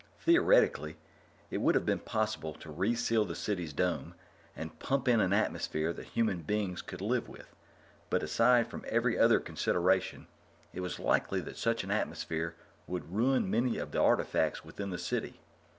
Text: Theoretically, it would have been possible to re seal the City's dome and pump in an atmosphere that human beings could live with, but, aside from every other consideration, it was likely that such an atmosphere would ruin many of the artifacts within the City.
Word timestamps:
Theoretically, 0.17 0.97
it 1.51 1.59
would 1.59 1.75
have 1.75 1.85
been 1.85 1.99
possible 1.99 2.55
to 2.55 2.71
re 2.71 2.95
seal 2.95 3.23
the 3.23 3.35
City's 3.35 3.71
dome 3.71 4.15
and 4.55 4.79
pump 4.79 5.07
in 5.07 5.19
an 5.19 5.31
atmosphere 5.31 5.93
that 5.93 6.05
human 6.07 6.41
beings 6.41 6.81
could 6.81 7.01
live 7.01 7.29
with, 7.29 7.53
but, 8.09 8.23
aside 8.23 8.67
from 8.67 8.83
every 8.87 9.19
other 9.19 9.39
consideration, 9.39 10.25
it 10.73 10.79
was 10.79 10.97
likely 10.99 11.39
that 11.41 11.55
such 11.59 11.83
an 11.83 11.91
atmosphere 11.91 12.55
would 12.87 13.11
ruin 13.13 13.47
many 13.47 13.77
of 13.77 13.91
the 13.91 14.01
artifacts 14.01 14.65
within 14.65 14.89
the 14.89 14.97
City. 14.97 15.39